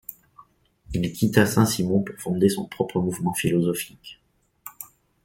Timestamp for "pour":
2.01-2.15